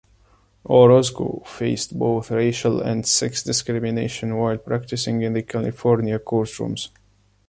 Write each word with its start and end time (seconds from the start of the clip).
Orozco 0.65 1.43
faced 1.45 1.99
both 1.99 2.31
racial 2.31 2.81
and 2.81 3.05
sex 3.05 3.43
discrimination 3.43 4.35
while 4.35 4.57
practicing 4.57 5.21
in 5.21 5.33
the 5.33 5.43
California 5.43 6.17
courtrooms. 6.17 6.89